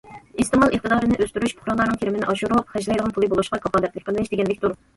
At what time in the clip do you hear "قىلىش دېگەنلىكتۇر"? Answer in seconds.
4.11-4.79